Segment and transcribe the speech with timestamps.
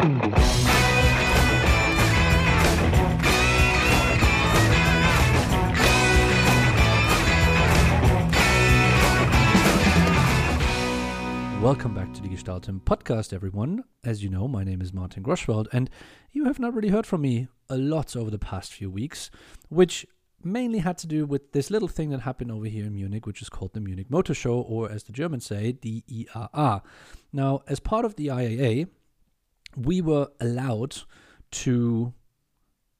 [0.00, 0.24] Welcome
[11.94, 13.84] back to the Gestalten podcast, everyone.
[14.02, 15.90] As you know, my name is Martin Groschwald, and
[16.32, 19.30] you have not really heard from me a lot over the past few weeks,
[19.68, 20.06] which
[20.42, 23.42] mainly had to do with this little thing that happened over here in Munich, which
[23.42, 26.80] is called the Munich Motor Show, or as the Germans say, the IAA.
[27.34, 28.88] Now, as part of the IAA,
[29.76, 31.02] we were allowed
[31.50, 32.14] to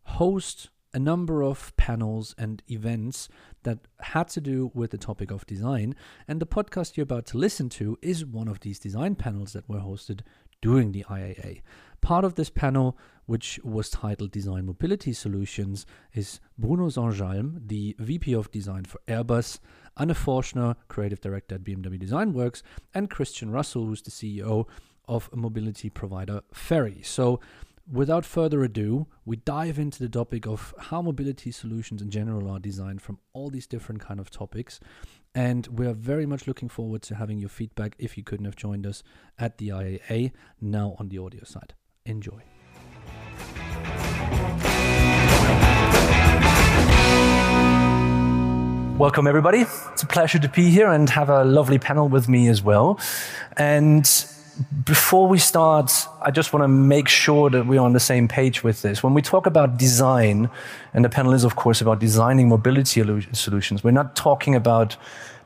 [0.04, 3.28] host a number of panels and events
[3.62, 5.94] that had to do with the topic of design.
[6.26, 9.68] And the podcast you're about to listen to is one of these design panels that
[9.68, 10.20] were hosted
[10.60, 11.62] during the IAA.
[12.00, 18.34] Part of this panel, which was titled Design Mobility Solutions, is Bruno Saint-Jalm, the VP
[18.34, 19.60] of Design for Airbus,
[19.96, 22.62] Anne Forschner, Creative Director at BMW Design Works,
[22.94, 24.66] and Christian Russell, who's the CEO
[25.10, 27.00] of mobility provider Ferry.
[27.02, 27.40] So
[27.92, 32.60] without further ado, we dive into the topic of how mobility solutions in general are
[32.60, 34.78] designed from all these different kind of topics.
[35.34, 38.54] And we are very much looking forward to having your feedback if you couldn't have
[38.54, 39.02] joined us
[39.36, 41.74] at the IAA, now on the audio side.
[42.06, 42.42] Enjoy.
[48.96, 49.62] Welcome, everybody.
[49.62, 53.00] It's a pleasure to be here and have a lovely panel with me as well.
[53.56, 54.06] And
[54.84, 58.62] before we start, I just want to make sure that we're on the same page
[58.62, 59.02] with this.
[59.02, 60.50] When we talk about design,
[60.92, 64.96] and the panel is, of course, about designing mobility solutions, we're not talking about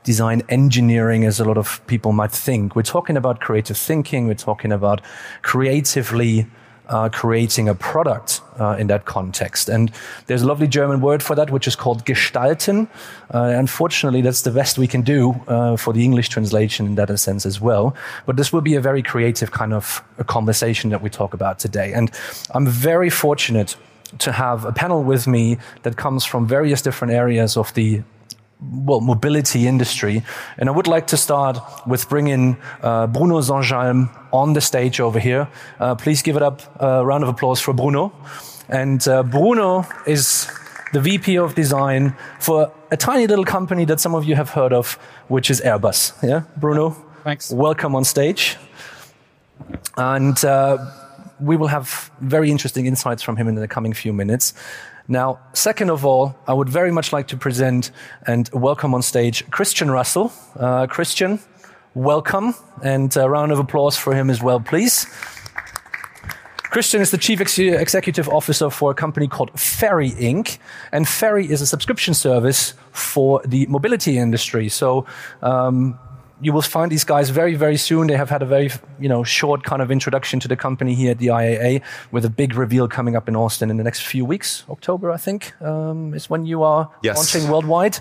[0.03, 2.75] design engineering as a lot of people might think.
[2.75, 5.01] We're talking about creative thinking, we're talking about
[5.41, 6.47] creatively
[6.87, 9.69] uh, creating a product uh, in that context.
[9.69, 9.91] And
[10.27, 12.87] there's a lovely German word for that, which is called gestalten.
[13.33, 17.17] Uh, unfortunately, that's the best we can do uh, for the English translation in that
[17.19, 17.95] sense as well.
[18.25, 21.93] But this will be a very creative kind of conversation that we talk about today.
[21.93, 22.11] And
[22.51, 23.75] I'm very fortunate
[24.19, 28.03] to have a panel with me that comes from various different areas of the
[28.71, 30.23] well, mobility industry.
[30.57, 35.19] And I would like to start with bringing uh, Bruno Saint-Jalm on the stage over
[35.19, 35.47] here.
[35.79, 38.11] Uh, please give it up a round of applause for Bruno.
[38.69, 40.49] And uh, Bruno is
[40.93, 44.73] the VP of design for a tiny little company that some of you have heard
[44.73, 44.93] of,
[45.27, 46.13] which is Airbus.
[46.23, 46.95] Yeah, Bruno?
[47.23, 47.51] Thanks.
[47.51, 48.57] Welcome on stage.
[49.97, 50.77] And uh,
[51.39, 54.53] we will have very interesting insights from him in the coming few minutes.
[55.07, 57.91] Now, second of all, I would very much like to present
[58.25, 60.33] and welcome on stage Christian Russell.
[60.59, 61.39] Uh, Christian,
[61.93, 65.05] welcome, and a round of applause for him as well, please.
[66.71, 70.57] Christian is the chief ex executive officer for a company called Ferry Inc.
[70.91, 74.69] And Ferry is a subscription service for the mobility industry.
[74.69, 75.05] So,
[75.43, 75.99] um,
[76.41, 78.07] you will find these guys very, very soon.
[78.07, 78.69] They have had a very,
[78.99, 81.81] you know, short kind of introduction to the company here at the IAA
[82.11, 84.63] with a big reveal coming up in Austin in the next few weeks.
[84.69, 87.17] October, I think, um, is when you are yes.
[87.17, 87.99] launching worldwide.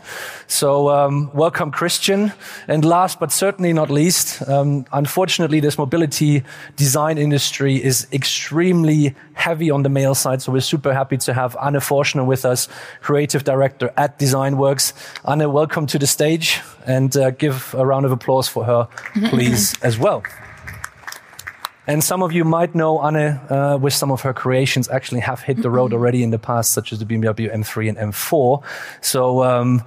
[0.49, 2.33] So, um, welcome, Christian.
[2.67, 6.43] And last but certainly not least, um, unfortunately, this mobility
[6.77, 10.41] design industry is extremely heavy on the male side.
[10.41, 12.69] So we're super happy to have Anne Forschner with us,
[13.03, 14.93] creative director at Designworks.
[15.29, 18.89] Anne, welcome to the stage and uh, give a round of applause for her,
[19.29, 20.23] please, as well.
[21.87, 25.41] And some of you might know Anne uh, with some of her creations actually have
[25.41, 28.63] hit the road already in the past, such as the BMW M3 and M4.
[29.03, 29.83] So um,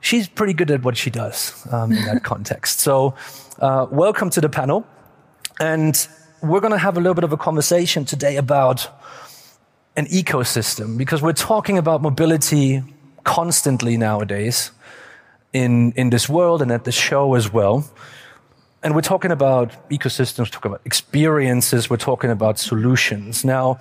[0.00, 2.80] she's pretty good at what she does um, in that context.
[2.80, 3.14] So
[3.60, 4.84] uh, welcome to the panel.
[5.60, 6.08] And
[6.42, 8.88] we're going to have a little bit of a conversation today about
[9.96, 12.82] an ecosystem because we're talking about mobility
[13.24, 14.70] constantly nowadays
[15.52, 17.88] in, in this world and at the show as well.
[18.82, 23.44] And we're talking about ecosystems, we're talking about experiences, we're talking about solutions.
[23.44, 23.78] Now,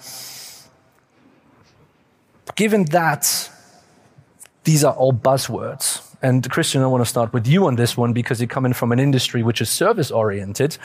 [2.56, 3.50] given that
[4.66, 8.12] these are all buzzwords, and Christian, I want to start with you on this one
[8.12, 10.78] because you're coming from an industry which is service oriented.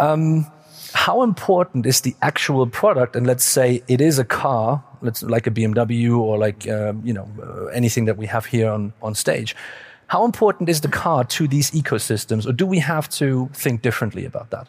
[0.00, 0.50] Um,
[0.94, 3.16] how important is the actual product?
[3.16, 7.12] And let's say it is a car, let's like a BMW or like uh, you
[7.12, 9.54] know uh, anything that we have here on on stage.
[10.06, 14.24] How important is the car to these ecosystems, or do we have to think differently
[14.24, 14.68] about that?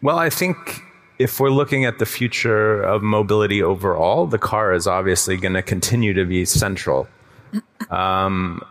[0.00, 0.82] Well, I think
[1.18, 5.62] if we're looking at the future of mobility overall, the car is obviously going to
[5.62, 7.06] continue to be central.
[7.90, 8.62] Um,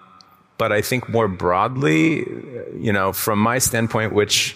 [0.57, 2.19] but I think more broadly,
[2.79, 4.55] you know, from my standpoint, which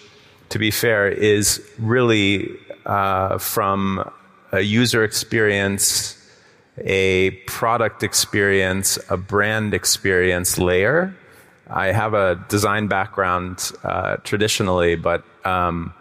[0.54, 2.48] to be fair, is really
[2.86, 4.08] uh, from
[4.52, 6.16] a user experience,
[6.78, 11.16] a product experience, a brand experience layer.
[11.68, 15.92] I have a design background uh, traditionally, but um,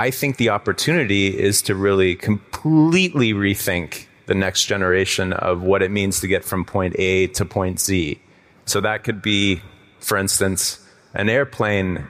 [0.00, 5.92] I think the opportunity is to really completely rethink the next generation of what it
[5.92, 8.20] means to get from point A to point Z.
[8.64, 9.62] So that could be,
[10.00, 10.84] for instance,
[11.14, 12.08] an airplane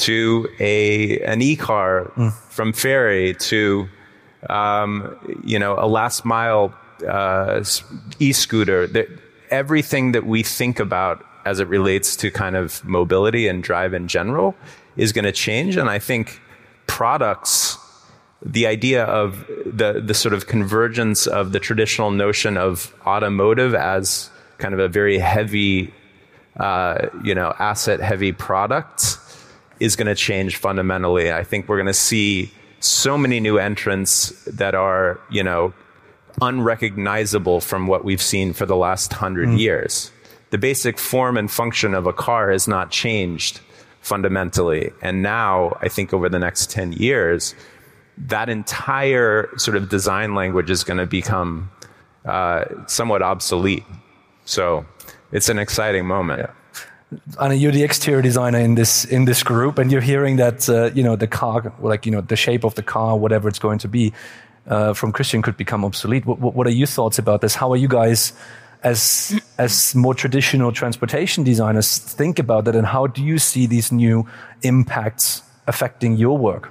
[0.00, 2.32] to a an e-car mm.
[2.48, 3.88] from ferry to
[4.48, 6.74] um, you know a last mile
[7.06, 7.62] uh,
[8.18, 8.86] e-scooter.
[8.86, 9.08] That
[9.50, 14.08] everything that we think about as it relates to kind of mobility and drive in
[14.08, 14.54] general
[14.96, 16.40] is going to change, and I think
[16.86, 17.78] products
[18.42, 24.30] the idea of the the sort of convergence of the traditional notion of automotive as
[24.56, 25.92] kind of a very heavy,
[26.58, 29.18] uh, you know, asset heavy product
[29.80, 31.32] is going to change fundamentally.
[31.32, 32.50] I think we're going to see
[32.80, 35.72] so many new entrants that are, you know,
[36.40, 39.58] unrecognizable from what we've seen for the last hundred mm.
[39.58, 40.12] years.
[40.50, 43.60] The basic form and function of a car has not changed
[44.00, 44.92] fundamentally.
[45.02, 47.54] And now, I think over the next 10 years,
[48.18, 51.70] that entire sort of design language is going to become
[52.24, 53.84] uh, somewhat obsolete.
[54.44, 54.84] So
[55.32, 56.40] it's an exciting moment.
[56.40, 56.54] Yeah.
[57.40, 60.90] Anna, you're the exterior designer in this in this group, and you're hearing that uh,
[60.94, 63.78] you know the car, like you know the shape of the car, whatever it's going
[63.78, 64.12] to be,
[64.68, 66.24] uh, from Christian could become obsolete.
[66.24, 67.56] What, what, are your thoughts about this?
[67.56, 68.32] How are you guys,
[68.84, 73.90] as as more traditional transportation designers, think about that, and how do you see these
[73.90, 74.26] new
[74.62, 76.70] impacts affecting your work?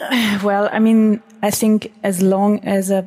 [0.42, 3.06] Well, I mean, I think as long as a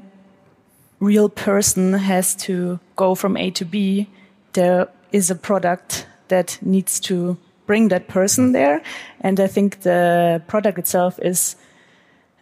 [1.00, 4.07] real person has to go from A to B,
[4.54, 8.82] there is a product that needs to bring that person there.
[9.22, 11.56] And I think the product itself is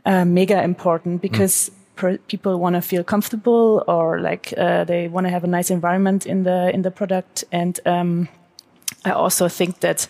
[0.06, 2.18] uh, mega important because mm.
[2.28, 6.26] people want to feel comfortable or like uh, they want to have a nice environment
[6.26, 7.44] in the in the product.
[7.52, 8.28] And um,
[9.06, 10.08] I also think that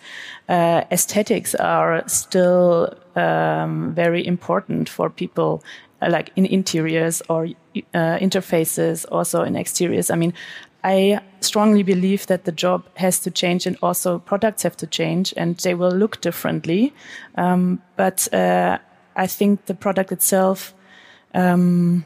[0.48, 5.62] uh, aesthetics are still um, very important for people,
[6.00, 7.48] uh, like in interiors or
[7.94, 10.10] uh, interfaces, also in exteriors.
[10.10, 10.32] I mean,
[10.84, 15.32] I strongly believe that the job has to change and also products have to change
[15.36, 16.92] and they will look differently.
[17.36, 18.78] Um, but uh,
[19.16, 20.74] I think the product itself
[21.34, 22.04] um,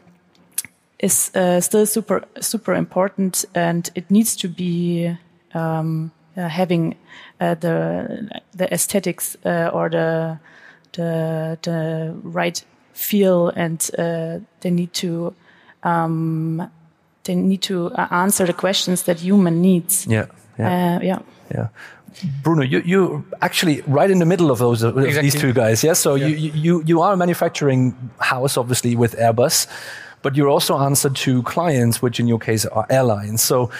[0.98, 5.16] is uh, still super super important and it needs to be
[5.54, 6.94] um, uh, having
[7.40, 10.38] uh, the the aesthetics uh, or the
[10.92, 12.62] the the right
[12.92, 13.80] feel, and
[14.60, 15.34] they need to
[15.82, 16.70] um,
[17.26, 20.06] they need to uh, answer the questions that human needs.
[20.06, 20.26] Yeah,
[20.58, 21.18] yeah, uh, yeah.
[21.50, 21.68] yeah.
[22.42, 25.22] Bruno, you you actually right in the middle of those of exactly.
[25.22, 25.92] these two guys, yeah.
[25.92, 26.26] So yeah.
[26.28, 29.66] you you you are a manufacturing house, obviously with Airbus
[30.26, 33.40] but you're also answer to clients, which in your case are airlines.
[33.42, 33.70] So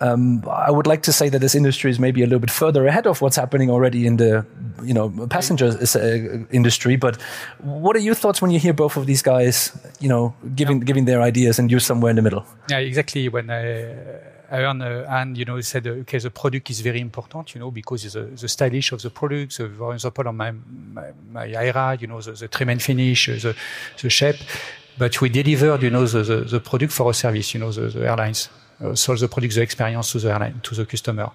[0.00, 2.86] um, I would like to say that this industry is maybe a little bit further
[2.86, 4.46] ahead of what's happening already in the
[4.80, 6.94] you know passenger uh, industry.
[6.94, 7.20] But
[7.82, 10.84] what are your thoughts when you hear both of these guys, you know, giving yeah.
[10.84, 12.44] giving their ideas and you're somewhere in the middle?
[12.70, 13.28] Yeah, exactly.
[13.28, 13.64] When I
[14.50, 17.60] I heard uh, Anne, you know, said, uh, okay, the product is very important, you
[17.60, 21.44] know, because the, the stylish of the product, so for example, on my, my, my
[22.00, 23.54] you know, the, the trim and finish, the,
[24.00, 24.36] the shape
[24.98, 27.88] but we delivered, you know, the, the, the product for a service, you know, the,
[27.88, 28.48] the airlines.
[28.80, 31.30] Uh, solve the product, the experience to the airline, to the customer.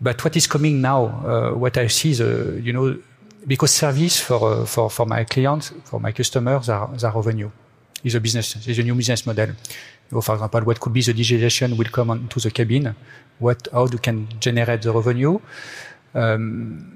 [0.00, 2.98] But what is coming now, uh, what I see uh, you know,
[3.46, 7.50] because service for, uh, for, for my clients, for my customers are, are revenue.
[8.02, 9.48] Is a business, is a new business model.
[9.48, 9.54] You
[10.12, 12.94] know, for example, what could be the digitalization will come on to the cabin.
[13.38, 15.38] What, how you can generate the revenue.
[16.14, 16.95] Um,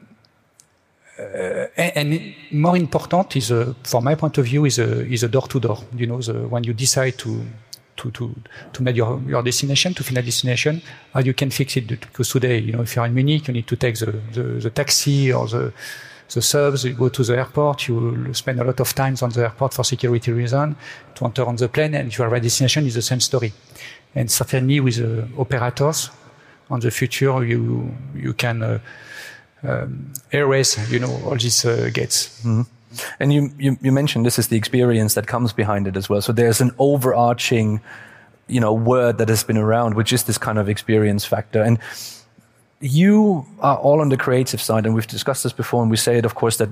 [1.20, 5.28] uh, and, more important is, uh, from my point of view, is a is a
[5.28, 5.78] door to door.
[5.96, 7.42] You know, the, when you decide to
[7.96, 8.34] to to
[8.72, 10.82] to make your your destination to final destination,
[11.22, 11.86] you can fix it.
[11.88, 14.70] Because today, you know, if you're in Munich, you need to take the the, the
[14.70, 15.72] taxi or the
[16.34, 19.42] the subs, you go to the airport, you spend a lot of times on the
[19.42, 20.76] airport for security reason
[21.16, 23.52] to enter on the plane, and your destination is the same story.
[24.14, 26.10] And certainly with the operators,
[26.70, 28.78] on the future, you you can uh,
[29.62, 32.40] um, erase, you know, all these uh, gates.
[32.44, 32.66] Mm -hmm.
[33.18, 36.20] And you, you, you mentioned this is the experience that comes behind it as well.
[36.20, 37.80] So there's an overarching,
[38.48, 41.62] you know, word that has been around, which is this kind of experience factor.
[41.62, 41.78] And
[42.80, 46.18] you are all on the creative side, and we've discussed this before, and we say
[46.18, 46.70] it, of course, that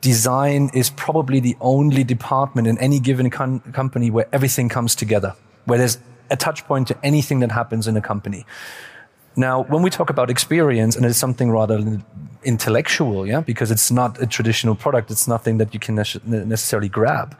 [0.00, 5.78] design is probably the only department in any given company where everything comes together, where
[5.78, 5.98] there's
[6.30, 8.44] a touch point to anything that happens in a company.
[9.36, 12.00] Now, when we talk about experience, and it's something rather
[12.42, 17.36] intellectual, yeah, because it's not a traditional product, it's nothing that you can necessarily grab.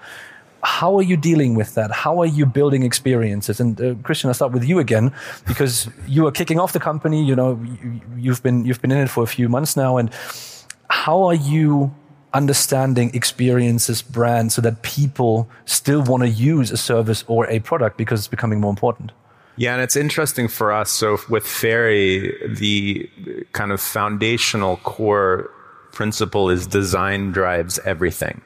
[0.63, 1.91] How are you dealing with that?
[1.91, 3.61] How are you building experiences?
[3.61, 5.13] And uh, Christian, I'll start with you again,
[5.47, 7.25] because you are kicking off the company.
[7.25, 10.11] You know, you, you've been you've been in it for a few months now, and
[10.91, 11.95] how are you
[12.35, 17.97] understanding experiences, brands, so that people still want to use a service or a product
[17.97, 19.13] because it's becoming more important.
[19.57, 20.91] Yeah, and it's interesting for us.
[20.91, 23.09] So with Ferry, the
[23.53, 25.51] kind of foundational core
[25.93, 28.43] principle is design drives everything.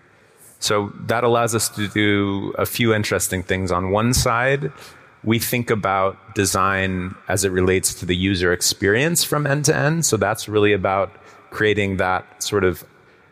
[0.60, 3.72] So that allows us to do a few interesting things.
[3.72, 4.70] On one side,
[5.24, 10.06] we think about design as it relates to the user experience from end to end.
[10.06, 11.10] So that's really about
[11.50, 12.84] creating that sort of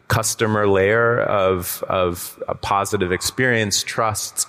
[0.09, 4.49] customer layer of, of a positive experience, trust,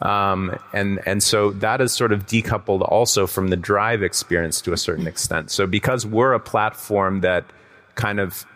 [0.00, 4.72] um, and and so that is sort of decoupled also from the drive experience to
[4.72, 5.50] a certain extent.
[5.50, 7.44] So because we're a platform that
[7.96, 8.46] kind of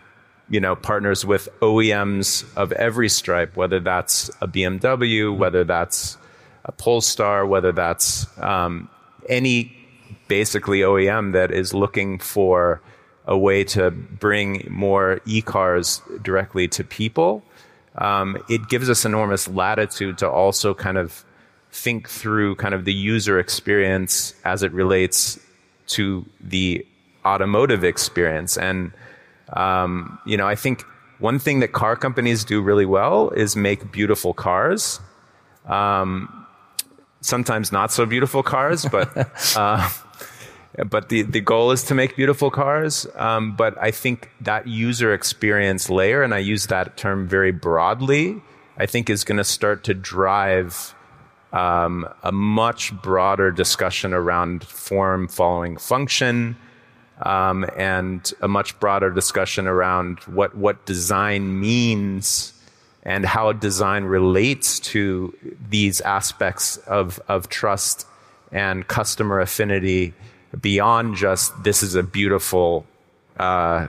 [0.49, 6.17] you know partners with OEMs of every stripe, whether that's a BMW, whether that's
[6.65, 8.89] a Polestar, whether that's um,
[9.27, 9.75] any
[10.29, 12.81] basically OEM that is looking for
[13.25, 17.43] a way to bring more e-cars directly to people.
[17.95, 21.23] Um, it gives us enormous latitude to also kind of
[21.73, 25.39] think through kind of the user experience as it relates
[25.87, 26.85] to the
[27.25, 28.57] automotive experience.
[28.57, 28.91] And,
[29.53, 30.83] um, you know, I think
[31.17, 34.99] one thing that car companies do really well is make beautiful cars.
[35.65, 36.45] Um,
[37.21, 39.09] sometimes not so beautiful cars, but,
[39.57, 39.89] uh,
[40.85, 43.07] but the, the goal is to make beautiful cars.
[43.15, 48.43] Um, but I think that user experience layer, and I use that term very broadly,
[48.77, 50.93] I think is going to start to drive
[51.53, 56.57] um, a much broader discussion around form following function,
[57.21, 62.53] um, and a much broader discussion around what what design means
[63.03, 65.33] and how design relates to
[65.69, 68.07] these aspects of of trust
[68.51, 70.13] and customer affinity
[70.59, 72.85] beyond just this is a beautiful
[73.37, 73.87] uh,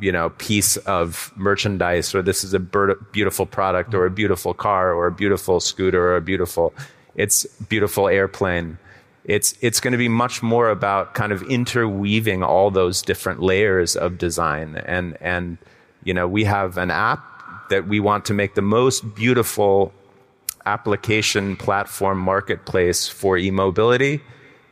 [0.00, 4.92] you know piece of merchandise or this is a beautiful product or a beautiful car
[4.92, 6.74] or a beautiful scooter or a beautiful
[7.16, 8.78] it's beautiful airplane.
[9.24, 13.96] It's, it's going to be much more about kind of interweaving all those different layers
[13.96, 14.76] of design.
[14.86, 15.58] And, and,
[16.04, 17.24] you know, we have an app
[17.70, 19.92] that we want to make the most beautiful
[20.64, 24.20] application platform marketplace for e-mobility.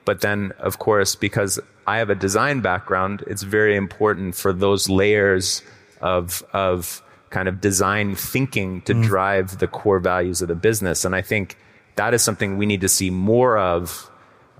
[0.05, 4.89] But then, of course, because I have a design background, it's very important for those
[4.89, 5.63] layers
[6.01, 9.03] of, of kind of design thinking to mm.
[9.03, 11.05] drive the core values of the business.
[11.05, 11.57] And I think
[11.97, 14.11] that is something we need to see more of.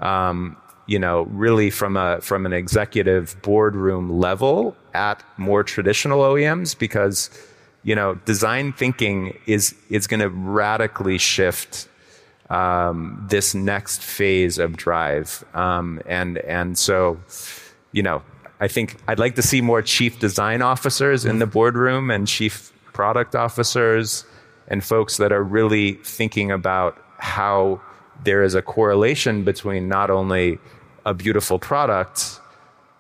[0.01, 6.79] Um, you know, really from a from an executive boardroom level at more traditional OEMs
[6.79, 7.31] because
[7.83, 11.89] you know design thinking is is going to radically shift
[12.51, 17.19] um, this next phase of drive um, and and so
[17.93, 18.23] you know
[18.61, 22.73] I think I'd like to see more chief design officers in the boardroom and chief
[22.93, 24.25] product officers
[24.69, 27.81] and folks that are really thinking about how
[28.25, 30.59] there is a correlation between not only
[31.05, 32.41] a beautiful product,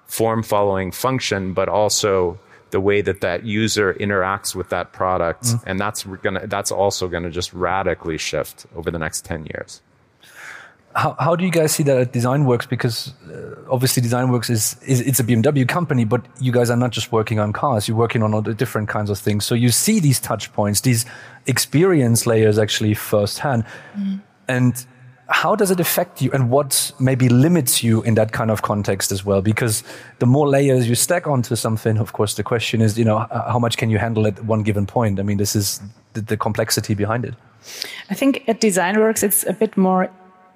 [0.07, 2.39] form following function, but also
[2.71, 5.45] the way that that user interacts with that product.
[5.45, 5.63] Mm.
[5.67, 9.81] And that's gonna, that's also going to just radically shift over the next 10 years.
[10.95, 12.69] How, how do you guys see that at DesignWorks?
[12.69, 16.93] Because uh, obviously DesignWorks is, is it's a BMW company, but you guys are not
[16.93, 17.89] just working on cars.
[17.89, 19.45] You're working on all the different kinds of things.
[19.45, 21.05] So you see these touch points, these
[21.47, 23.65] experience layers actually firsthand.
[23.97, 24.23] Mm.
[24.47, 24.87] And
[25.29, 29.11] how does it affect you and what maybe limits you in that kind of context
[29.11, 29.83] as well because
[30.19, 33.59] the more layers you stack onto something of course the question is you know how
[33.59, 35.81] much can you handle at one given point i mean this is
[36.13, 37.35] the, the complexity behind it
[38.11, 40.11] i think at designworks it's a bit more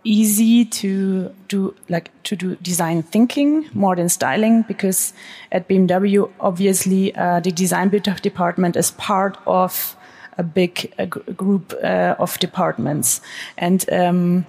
[0.05, 5.13] easy to do like to do design thinking more than styling because
[5.51, 9.97] at bmw obviously uh, the design department is part of
[10.39, 13.21] a big a group uh, of departments.
[13.59, 14.47] And um,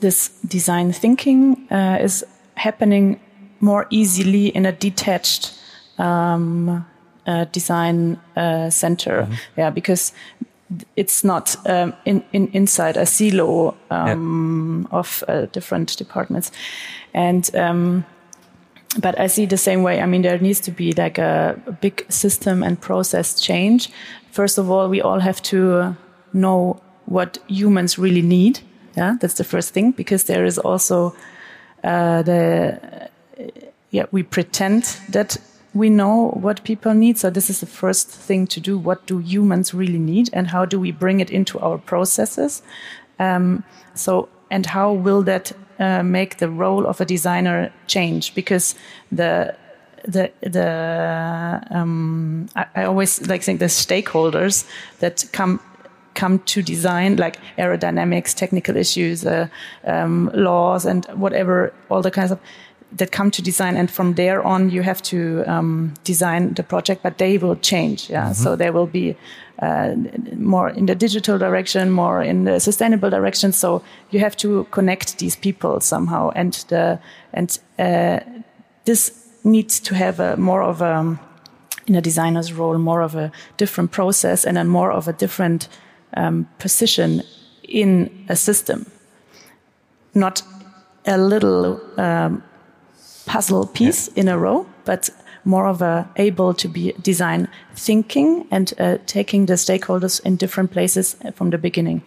[0.00, 2.24] this design thinking uh, is
[2.56, 3.18] happening
[3.60, 5.58] more easily in a detached
[5.98, 6.86] um,
[7.26, 9.22] uh, design uh, center.
[9.22, 9.38] Mm -hmm.
[9.56, 10.12] Yeah, because
[10.96, 14.98] it's not um, in, in inside a silo um, yeah.
[14.98, 16.50] of uh, different departments,
[17.12, 18.04] and um,
[19.00, 20.00] but I see the same way.
[20.00, 23.90] I mean, there needs to be like a, a big system and process change
[24.34, 25.96] first of all, we all have to
[26.32, 28.60] know what humans really need.
[28.96, 31.14] Yeah, that's the first thing because there is also
[31.82, 33.08] uh, the
[33.90, 35.36] yeah we pretend that
[35.74, 37.18] we know what people need.
[37.18, 38.78] So this is the first thing to do.
[38.78, 42.62] What do humans really need, and how do we bring it into our processes?
[43.18, 43.64] Um,
[43.94, 48.34] so and how will that uh, make the role of a designer change?
[48.34, 48.74] Because
[49.10, 49.54] the
[50.06, 54.66] the the um, I, I, always like think the stakeholders
[55.00, 55.60] that come
[56.14, 59.48] come to design like aerodynamics, technical issues, uh,
[59.84, 62.38] um, laws, and whatever all the kinds of
[62.96, 67.02] that come to design, and from there on you have to um, design the project,
[67.02, 68.08] but they will change.
[68.08, 68.42] Yeah, mm -hmm.
[68.42, 69.16] so there will be
[69.62, 69.94] uh,
[70.36, 73.52] more in the digital direction, more in the sustainable direction.
[73.52, 76.98] So you have to connect these people somehow, and the
[77.32, 78.18] and uh,
[78.84, 81.18] this needs to have a more of a
[81.86, 85.68] in a designer's role, more of a different process and a more of a different
[86.16, 87.22] um, position
[87.68, 88.86] in a system,
[90.14, 90.42] not
[91.06, 92.42] a little um,
[93.26, 94.20] puzzle piece yeah.
[94.20, 95.10] in a row, but
[95.44, 100.70] more of a able to be design thinking and uh, taking the stakeholders in different
[100.70, 102.02] places from the beginning.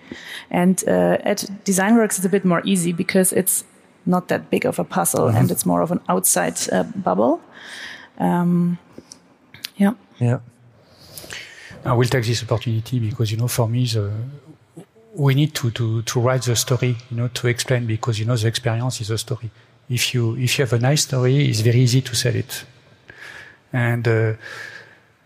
[0.50, 3.64] And uh, at DesignWorks, it's a bit more easy because it's
[4.06, 5.40] not that big of a puzzle mm -hmm.
[5.40, 7.40] and it's more of an outside uh, bubble.
[8.20, 8.78] Um,
[9.76, 9.94] yeah.
[10.18, 10.40] Yeah.
[11.86, 14.12] I will take this opportunity because, you know, for me, the,
[15.14, 18.38] we need to, to, to write the story, you know, to explain because, you know,
[18.38, 19.50] the experience is a story.
[19.90, 22.66] If you, if you have a nice story, it's very easy to sell it.
[23.72, 24.34] And uh,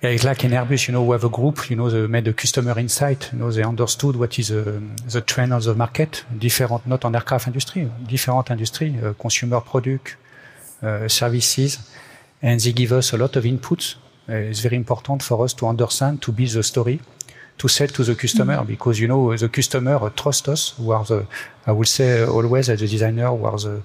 [0.02, 2.28] yeah, it's like in Airbus, you know, we have a group, you know, they made
[2.28, 6.24] a customer insight, you know, they understood what is uh, the trend of the market,
[6.38, 10.16] different, not on aircraft industry, different industry, uh, consumer product,
[10.82, 11.78] uh, services,
[12.42, 13.96] and they give us a lot of inputs.
[14.28, 17.00] Uh, it's very important for us to understand, to build the story,
[17.60, 18.68] to sell to the customer, mm -hmm.
[18.68, 21.26] because, you know, the customer trust us, who are the,
[21.68, 23.82] I will say always as a designer, who are the,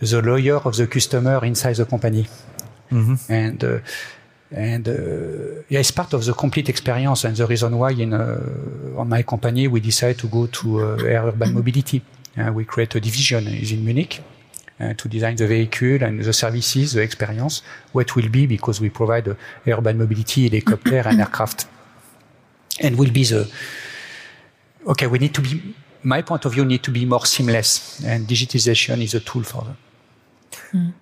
[0.00, 2.26] the lawyer of the customer inside the company.
[2.90, 3.32] Mm-hmm.
[3.32, 3.78] And uh,
[4.50, 8.96] and uh, yeah, it's part of the complete experience and the reason why in uh,
[8.96, 12.02] on my company we decided to go to uh, air urban mobility.
[12.38, 14.22] Uh, we create a division is in Munich
[14.78, 17.62] uh, to design the vehicle and the services, the experience,
[17.92, 19.34] what will be because we provide uh,
[19.66, 21.66] urban mobility, helicopter and aircraft,
[22.80, 23.50] and will be the
[24.86, 25.06] okay.
[25.06, 25.74] We need to be.
[26.02, 29.62] My point of view need to be more seamless, and digitization is a tool for
[29.64, 29.76] that.
[30.72, 30.94] Mm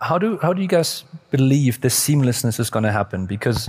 [0.00, 3.26] how do how do you guys believe this seamlessness is going to happen?
[3.26, 3.68] Because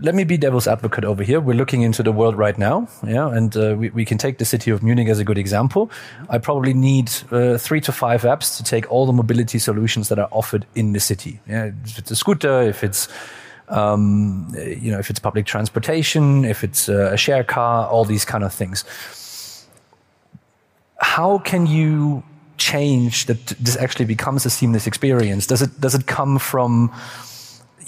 [0.00, 1.40] let me be devil's advocate over here.
[1.40, 4.44] We're looking into the world right now, yeah, and uh, we, we can take the
[4.44, 5.90] city of Munich as a good example.
[6.30, 10.18] I probably need uh, three to five apps to take all the mobility solutions that
[10.18, 11.40] are offered in the city.
[11.46, 13.08] Yeah, if it's a scooter, if it's
[13.68, 18.24] um, you know, if it's public transportation, if it's uh, a share car, all these
[18.24, 18.84] kind of things.
[21.00, 22.24] How can you
[22.58, 25.46] change that this actually becomes a seamless experience?
[25.46, 26.92] Does it does it come from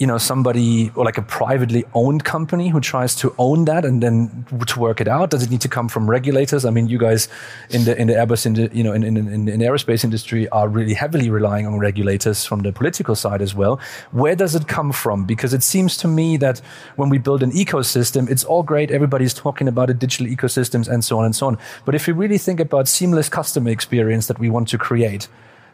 [0.01, 4.01] you know somebody or like a privately owned company who tries to own that and
[4.01, 5.29] then to work it out?
[5.29, 6.65] Does it need to come from regulators?
[6.65, 7.29] I mean you guys
[7.69, 10.49] in the in the airbus in the you know in in, in, the aerospace industry
[10.49, 13.79] are really heavily relying on regulators from the political side as well.
[14.11, 15.25] Where does it come from?
[15.25, 16.63] Because it seems to me that
[16.95, 18.89] when we build an ecosystem it's all great.
[18.89, 21.59] Everybody's talking about it digital ecosystems and so on and so on.
[21.85, 25.27] But if we really think about seamless customer experience that we want to create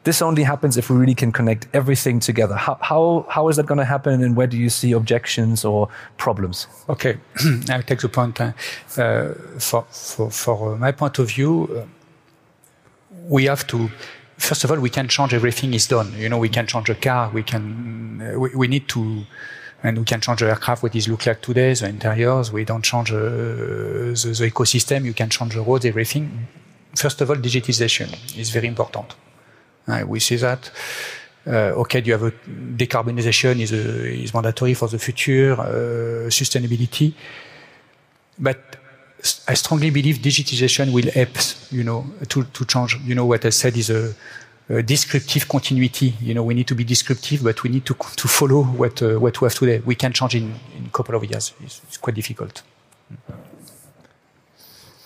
[0.08, 2.56] this only happens if we really can connect everything together.
[2.56, 5.90] How, how, how is that going to happen and where do you see objections or
[6.16, 6.66] problems?
[6.88, 7.18] Okay,
[7.70, 8.40] I'll take the point.
[8.40, 8.54] Uh,
[9.60, 11.86] for, for, for my point of view, uh,
[13.28, 13.90] we have to
[14.38, 16.14] first of all, we can change everything is done.
[16.14, 17.30] You know, we can change a car.
[17.30, 19.26] We can, uh, we, we, need to,
[19.84, 22.50] and we can change the aircraft, what it look like today, the interiors.
[22.54, 25.04] We don't change uh, the, the, ecosystem.
[25.04, 26.48] You can change the roads, everything.
[26.96, 29.16] First of all, digitization is very important.
[29.88, 30.72] Uh, we see that.
[31.46, 32.32] Uh, okay, you have a
[32.76, 37.14] decarbonization is, a, is mandatory for the future, uh, sustainability.
[38.38, 38.76] But
[39.48, 41.30] I strongly believe digitization will help,
[41.72, 43.00] you know, to, to change.
[43.06, 44.14] You know, what I said is a,
[44.70, 46.14] a descriptive continuity.
[46.20, 49.18] You know, we need to be descriptive, but we need to, to follow what, uh,
[49.18, 49.82] what we have today.
[49.86, 51.54] We can change in, in a couple of years.
[51.64, 52.62] It's, it's quite difficult.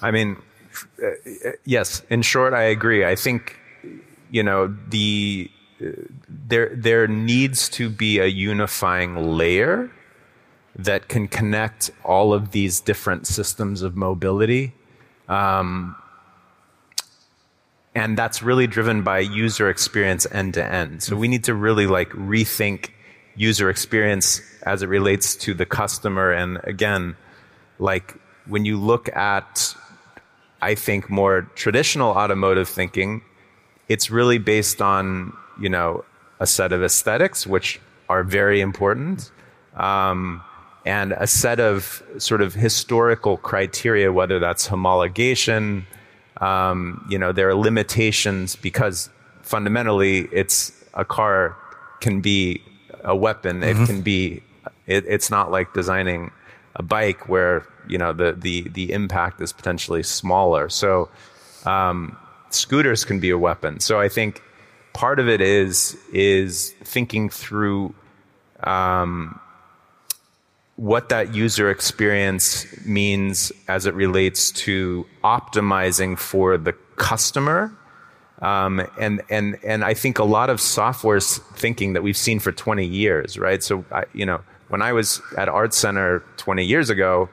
[0.01, 0.37] I mean,
[1.03, 3.05] uh, yes, in short, I agree.
[3.05, 3.60] I think
[4.31, 5.51] you know the
[6.29, 9.91] there there needs to be a unifying layer
[10.75, 14.73] that can connect all of these different systems of mobility.
[15.27, 15.95] Um,
[17.93, 21.03] and that's really driven by user experience end to end.
[21.03, 22.91] So we need to really like rethink
[23.35, 26.31] user experience as it relates to the customer.
[26.31, 27.17] And again
[27.81, 28.15] like
[28.45, 29.75] when you look at
[30.61, 33.21] i think more traditional automotive thinking
[33.91, 36.03] it's really based on you know
[36.39, 39.31] a set of aesthetics which are very important
[39.75, 40.41] um,
[40.85, 45.83] and a set of sort of historical criteria whether that's homologation
[46.41, 49.09] um, you know there are limitations because
[49.41, 51.55] fundamentally it's a car
[52.01, 52.61] can be
[53.03, 53.63] a weapon.
[53.63, 54.43] It can be.
[54.87, 56.31] It, it's not like designing
[56.75, 60.69] a bike where you know the the the impact is potentially smaller.
[60.69, 61.09] So
[61.65, 62.17] um,
[62.53, 63.79] scooters can be a weapon.
[63.79, 64.41] So I think
[64.93, 67.93] part of it is is thinking through
[68.63, 69.39] um,
[70.75, 77.71] what that user experience means as it relates to optimizing for the customer.
[78.41, 82.51] Um, and and and I think a lot of software's thinking that we've seen for
[82.51, 83.61] 20 years, right?
[83.61, 87.29] So I, you know, when I was at Art Center 20 years ago,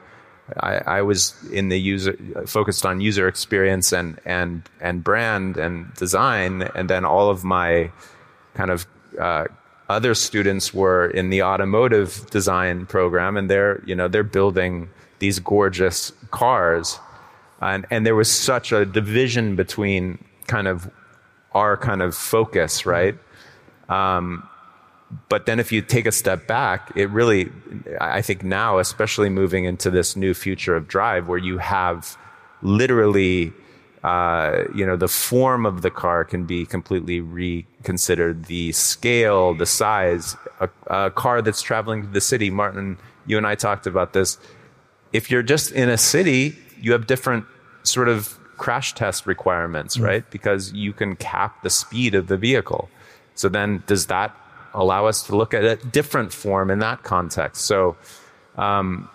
[0.57, 5.93] I, I, was in the user focused on user experience and and and brand and
[5.95, 7.91] design, and then all of my
[8.53, 8.87] kind of
[9.19, 9.45] uh,
[9.89, 15.39] other students were in the automotive design program, and they're you know they're building these
[15.39, 16.99] gorgeous cars,
[17.61, 20.89] and and there was such a division between kind of
[21.53, 23.17] our kind of focus, right?
[23.89, 24.47] Um,
[25.27, 27.51] but then if you take a step back, it really,
[27.99, 32.17] I think now, especially moving into this new future of drive where you have
[32.61, 33.51] literally,
[34.03, 38.45] uh, you know, the form of the car can be completely reconsidered.
[38.45, 42.51] The scale, the size, a, a car that's traveling to the city.
[42.51, 44.37] Martin, you and I talked about this.
[45.11, 47.45] If you're just in a city, you have different
[47.81, 50.03] sort of crash test requirements, mm.
[50.03, 50.29] right?
[50.29, 52.89] Because you can cap the speed of the vehicle.
[53.33, 54.35] So then does that
[54.73, 57.65] allow us to look at a different form in that context.
[57.65, 57.97] So,
[58.57, 59.09] um,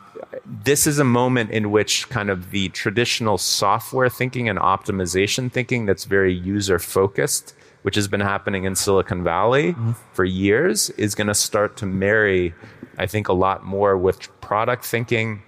[0.47, 5.87] this is a moment in which kind of the traditional software thinking and optimization thinking
[5.87, 9.93] that's very user focused, which has been happening in Silicon Valley mm-hmm.
[10.13, 12.55] for years, is going to start to marry,
[12.99, 15.43] I think, a lot more with product thinking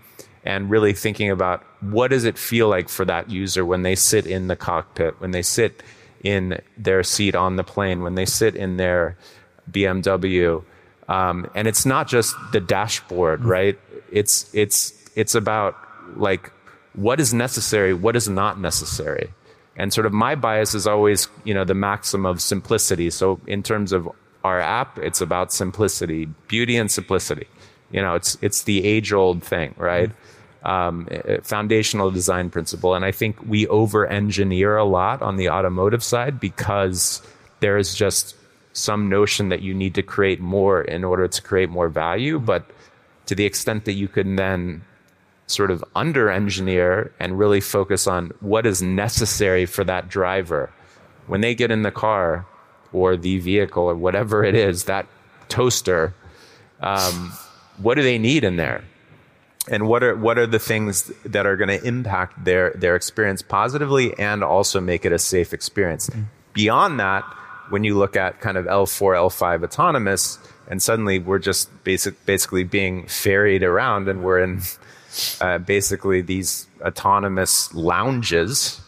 [0.44, 4.26] and really thinking about what does it feel like for that user when they sit
[4.26, 5.82] in the cockpit, when they sit
[6.22, 9.16] in their seat on the plane, when they sit in their
[9.70, 10.64] BMW.
[11.08, 13.48] Um, and it's not just the dashboard, mm-hmm.
[13.48, 13.78] right?
[14.10, 15.76] It's, it's, it's about
[16.16, 16.52] like
[16.94, 19.32] what is necessary, what is not necessary.
[19.76, 23.10] And sort of my bias is always, you know, the maxim of simplicity.
[23.10, 24.08] So in terms of
[24.42, 27.46] our app, it's about simplicity, beauty and simplicity.
[27.90, 30.10] You know, it's, it's the age old thing, right?
[30.10, 30.22] Mm-hmm.
[30.66, 31.08] Um,
[31.42, 32.94] foundational design principle.
[32.94, 37.22] And I think we over engineer a lot on the automotive side because
[37.60, 38.34] there is just
[38.76, 42.38] some notion that you need to create more in order to create more value.
[42.38, 42.70] But
[43.26, 44.84] to the extent that you can then
[45.46, 50.72] sort of under engineer and really focus on what is necessary for that driver
[51.26, 52.46] when they get in the car
[52.92, 55.06] or the vehicle or whatever it is, that
[55.48, 56.14] toaster,
[56.80, 57.32] um,
[57.78, 58.84] what do they need in there?
[59.68, 63.42] And what are what are the things that are going to impact their their experience
[63.42, 66.08] positively and also make it a safe experience?
[66.08, 66.22] Mm-hmm.
[66.52, 67.24] Beyond that,
[67.70, 72.64] when you look at kind of L4, L5 autonomous, and suddenly we're just basic, basically
[72.64, 74.60] being ferried around and we're in
[75.40, 78.80] uh, basically these autonomous lounges,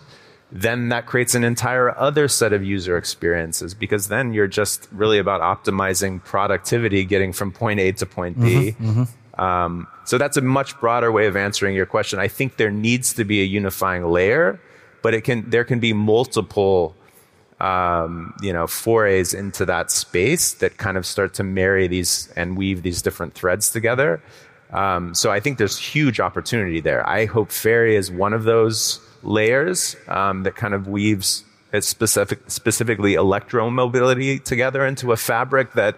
[0.51, 5.19] then that creates an entire other set of user experiences because then you're just really
[5.19, 8.73] about optimizing productivity, getting from point A to point B.
[8.73, 9.43] Mm-hmm, mm-hmm.
[9.43, 12.19] Um, so that's a much broader way of answering your question.
[12.19, 14.59] I think there needs to be a unifying layer,
[15.03, 16.97] but it can there can be multiple
[17.61, 22.57] um, you know, forays into that space that kind of start to marry these and
[22.57, 24.23] weave these different threads together.
[24.73, 27.07] Um, so I think there's huge opportunity there.
[27.09, 31.45] I hope Ferry is one of those layers um, that kind of weaves
[31.81, 35.97] specific, specifically electromobility together into a fabric that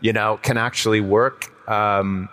[0.00, 2.28] you know can actually work um,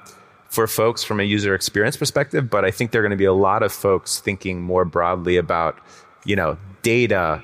[0.50, 2.50] for folks from a user experience perspective.
[2.50, 5.38] But I think there are going to be a lot of folks thinking more broadly
[5.38, 5.78] about
[6.26, 7.42] you know data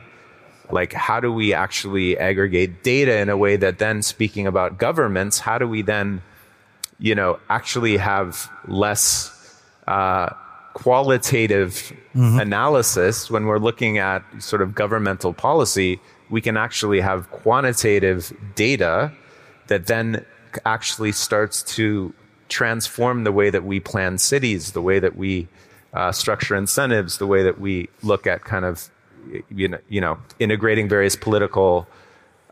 [0.71, 5.39] like how do we actually aggregate data in a way that then speaking about governments
[5.39, 6.21] how do we then
[6.99, 9.33] you know actually have less
[9.87, 10.29] uh,
[10.73, 12.39] qualitative mm-hmm.
[12.39, 15.99] analysis when we're looking at sort of governmental policy
[16.29, 19.11] we can actually have quantitative data
[19.67, 20.25] that then
[20.65, 22.13] actually starts to
[22.49, 25.47] transform the way that we plan cities the way that we
[25.93, 28.89] uh, structure incentives the way that we look at kind of
[29.49, 31.87] you know, you know integrating various political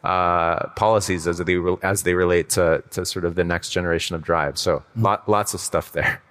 [0.03, 4.21] uh, policies as they as they relate to to sort of the next generation of
[4.21, 4.57] drive.
[4.57, 5.03] So mm.
[5.03, 6.21] lot, lots of stuff there.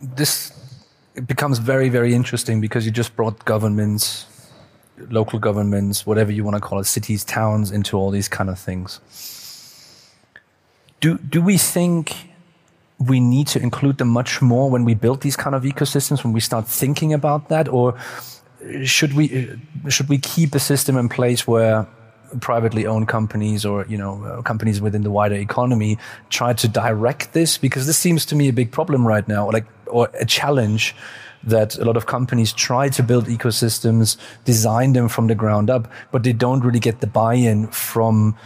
[0.00, 0.52] This
[1.26, 4.26] becomes very very interesting because you just brought governments,
[5.08, 8.58] local governments, whatever you want to call it, cities, towns, into all these kind of
[8.58, 9.00] things.
[11.00, 12.31] Do do we think
[13.06, 16.32] we need to include them much more when we build these kind of ecosystems, when
[16.32, 17.68] we start thinking about that?
[17.68, 17.98] Or
[18.84, 21.86] should we, should we keep a system in place where
[22.40, 25.98] privately owned companies or you know uh, companies within the wider economy
[26.30, 27.58] try to direct this?
[27.58, 30.94] Because this seems to me a big problem right now, like or a challenge
[31.44, 35.90] that a lot of companies try to build ecosystems, design them from the ground up,
[36.12, 38.36] but they don't really get the buy-in from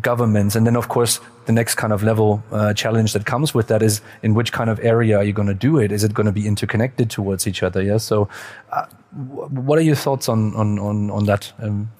[0.00, 0.56] governments.
[0.56, 3.82] And then, of course, the next kind of level uh, challenge that comes with that
[3.82, 5.90] is in which kind of area are you going to do it?
[5.92, 7.82] Is it going to be interconnected towards each other?
[7.82, 7.98] Yeah.
[7.98, 8.28] So,
[8.72, 11.52] uh, what are your thoughts on on on, on that?
[11.58, 11.90] Um,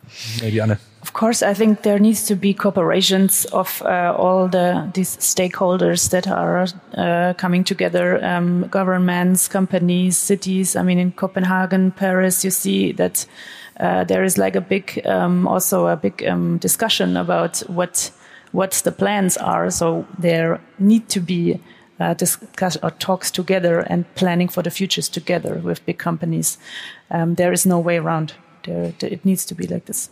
[0.41, 0.79] maybe Anne.
[1.03, 6.11] Of course, I think there needs to be cooperations of uh, all the these stakeholders
[6.11, 10.77] that are uh, coming together, um, governments, companies, cities.
[10.77, 13.27] I mean, in Copenhagen, Paris, you see that
[13.81, 18.13] uh, there is like a big, um, also a big um, discussion about what
[18.53, 19.71] what the plans are.
[19.71, 21.61] So there need to be
[22.01, 26.59] uh, discuss or talks together and planning for the futures together with big companies.
[27.11, 28.35] Um, there is no way around.
[28.65, 30.11] There, it needs to be like this.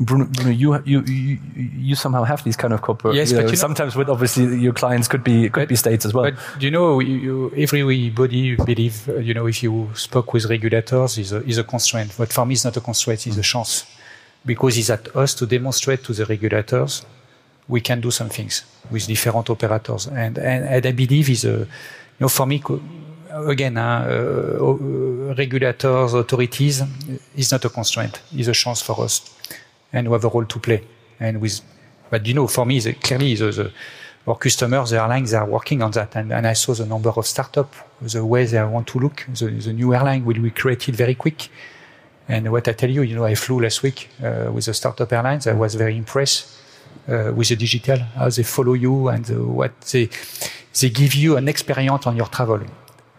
[0.00, 3.14] Bruno, Bruno you, you, you, you somehow have these kind of corporate.
[3.14, 6.30] Yes, but sometimes with obviously your clients could be could but, be states as well.
[6.30, 11.18] But you know, you, you, everybody believe uh, you know if you spoke with regulators
[11.18, 12.14] is a, is a constraint.
[12.16, 13.84] But for me, it's not a constraint; it's a chance
[14.46, 17.04] because it's at us to demonstrate to the regulators
[17.68, 20.06] we can do some things with different operators.
[20.06, 21.66] And and, and I believe is a you
[22.20, 22.62] know for me
[23.32, 26.82] again, uh, uh, regulators, authorities
[27.36, 29.39] is not a constraint; it's a chance for us
[29.92, 30.82] and we have a role to play.
[31.18, 31.60] And with,
[32.10, 33.72] but you know, for me, the, clearly the, the,
[34.26, 36.16] our customers, the airlines, are working on that.
[36.16, 39.26] And, and I saw the number of startups, the way they want to look.
[39.28, 41.48] The, the new airline will be created very quick.
[42.28, 45.12] And what I tell you, you know, I flew last week uh, with the startup
[45.12, 45.46] airlines.
[45.46, 46.48] I was very impressed
[47.08, 50.08] uh, with the digital, how they follow you and uh, what they
[50.80, 52.60] they give you an experience on your travel.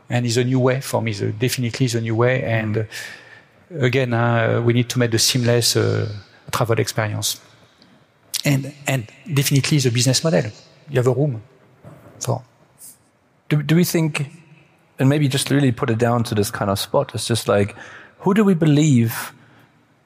[0.10, 1.14] And it's a new way for me.
[1.14, 2.44] The, definitely the new way.
[2.44, 2.84] And uh,
[3.80, 6.08] again, uh, we need to make the seamless uh,
[6.52, 7.40] travel experience.
[8.44, 10.52] And, and definitely the business model.
[10.90, 11.42] You have a room
[12.20, 12.44] for.
[13.50, 14.32] Do, do we think,
[14.98, 17.76] and maybe just really put it down to this kind of spot, it's just like,
[18.20, 19.34] who do we believe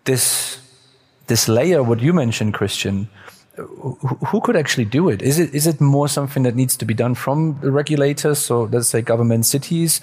[0.06, 0.60] this,
[1.28, 3.10] this layer, what you mentioned, Christian,
[3.58, 5.22] who, could actually do it?
[5.22, 8.64] Is it is it more something that needs to be done from the regulators, so
[8.64, 10.02] let's say government cities?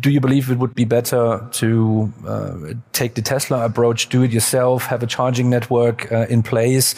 [0.00, 2.56] do you believe it would be better to uh,
[2.92, 6.94] take the Tesla approach, do it yourself, have a charging network uh, in place?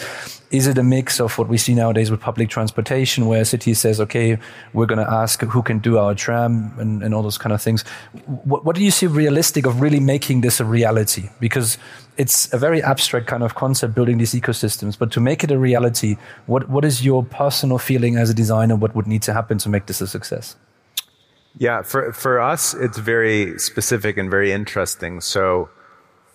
[0.50, 3.74] Is it a mix of what we see nowadays with public transportation, where a city
[3.74, 4.38] says, okay,
[4.72, 7.60] we're going to ask who can do our tram and, and all those kind of
[7.60, 7.82] things?
[8.44, 11.30] What, what do you see realistic of really making this a reality?
[11.40, 11.78] Because
[12.16, 15.58] it's a very abstract kind of concept building these ecosystems, but to make it a
[15.58, 18.76] reality, what, what is your personal feeling as a designer?
[18.76, 20.56] What would need to happen to make this a success?
[21.56, 25.20] Yeah, for for us, it's very specific and very interesting.
[25.20, 25.68] So,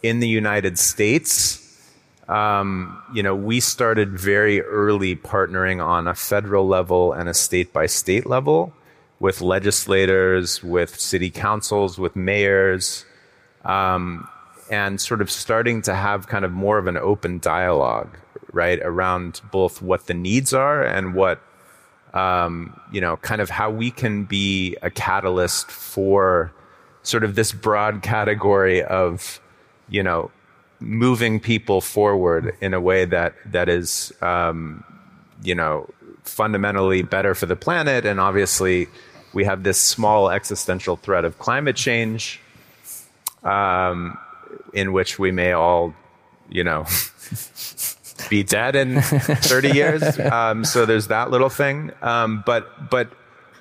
[0.02, 1.60] in the United States,
[2.30, 7.74] um, you know, we started very early partnering on a federal level and a state
[7.74, 8.72] by state level
[9.20, 13.06] with legislators, with city councils, with mayors,
[13.66, 14.30] um,
[14.70, 18.18] and sort of starting to have kind of more of an open dialogue,
[18.52, 21.42] right, around both what the needs are and what
[22.14, 26.52] um, you know, kind of how we can be a catalyst for
[27.04, 29.40] sort of this broad category of,
[29.90, 30.32] you know,
[30.80, 34.84] moving people forward in a way that that is, um,
[35.44, 35.88] you know,
[36.24, 38.06] fundamentally better for the planet.
[38.06, 38.88] And obviously,
[39.34, 42.40] we have this small existential threat of climate change,
[43.44, 44.18] um,
[44.74, 45.94] in which we may all,
[46.50, 46.86] you know.
[48.30, 50.20] be dead in 30 years.
[50.20, 51.92] Um, so there's that little thing.
[52.02, 53.12] Um, but but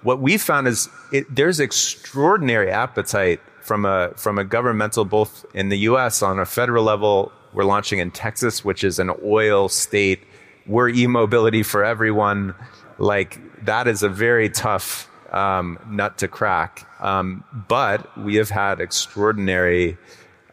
[0.03, 5.69] what we found is it, there's extraordinary appetite from a from a governmental, both in
[5.69, 6.23] the U.S.
[6.23, 7.33] on a federal level.
[7.53, 10.21] We're launching in Texas, which is an oil state.
[10.67, 12.55] We're e-mobility for everyone.
[12.99, 16.87] Like that is a very tough um, nut to crack.
[17.01, 19.97] Um, but we have had extraordinary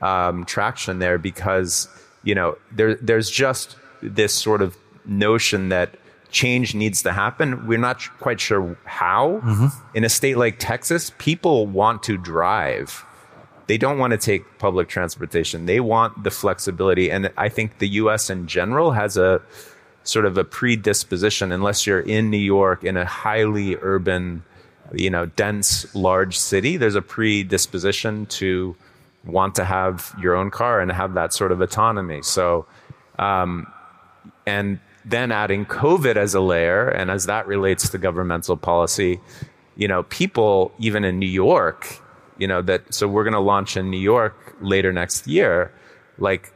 [0.01, 1.87] um, traction there because
[2.23, 5.95] you know there there's just this sort of notion that
[6.31, 7.65] change needs to happen.
[7.65, 9.41] We're not quite sure how.
[9.43, 9.97] Mm-hmm.
[9.97, 13.05] In a state like Texas, people want to drive.
[13.67, 15.65] They don't want to take public transportation.
[15.65, 17.09] They want the flexibility.
[17.09, 19.41] And I think the US in general has a
[20.03, 24.43] sort of a predisposition, unless you're in New York in a highly urban,
[24.93, 28.75] you know, dense, large city, there's a predisposition to
[29.25, 32.21] want to have your own car and have that sort of autonomy.
[32.21, 32.65] So,
[33.17, 33.71] um,
[34.45, 39.19] and then adding COVID as a layer, and as that relates to governmental policy,
[39.75, 41.99] you know, people even in New York,
[42.37, 45.71] you know, that so we're going to launch in New York later next year,
[46.17, 46.51] like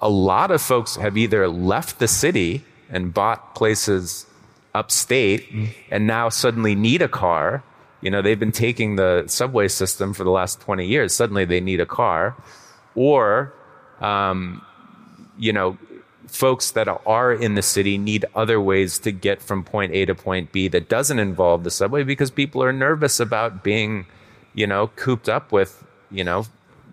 [0.00, 4.26] a lot of folks have either left the city and bought places
[4.74, 5.68] upstate mm.
[5.90, 7.62] and now suddenly need a car.
[8.04, 11.14] You know, they've been taking the subway system for the last 20 years.
[11.14, 12.36] Suddenly they need a car.
[12.94, 13.54] Or,
[14.00, 14.62] um,
[15.38, 15.78] you know,
[16.26, 20.14] folks that are in the city need other ways to get from point A to
[20.14, 24.04] point B that doesn't involve the subway because people are nervous about being,
[24.52, 26.44] you know, cooped up with, you know,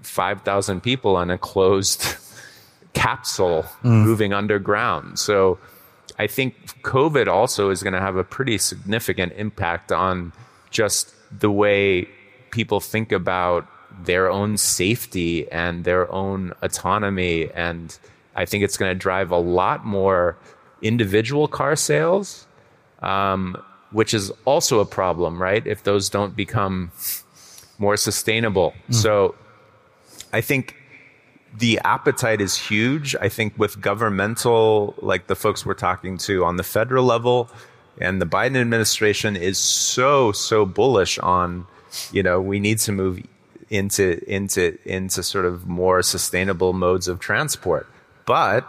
[0.03, 2.15] 5,000 people on a closed
[2.93, 4.05] capsule mm.
[4.05, 5.19] moving underground.
[5.19, 5.59] So
[6.17, 10.31] I think COVID also is going to have a pretty significant impact on
[10.71, 12.07] just the way
[12.49, 13.67] people think about
[14.03, 17.97] their own safety and their own autonomy and
[18.35, 20.37] I think it's going to drive a lot more
[20.81, 22.47] individual car sales,
[23.01, 25.65] um, which is also a problem, right?
[25.65, 26.91] If those don't become
[27.77, 28.73] more sustainable.
[28.89, 28.95] Mm.
[28.95, 29.35] So
[30.31, 30.75] I think
[31.57, 33.15] the appetite is huge.
[33.19, 37.49] I think with governmental, like the folks we're talking to on the federal level,
[37.99, 41.67] and the Biden administration is so, so bullish on,
[42.11, 43.21] you know, we need to move
[43.69, 47.87] into into into sort of more sustainable modes of transport.
[48.25, 48.67] But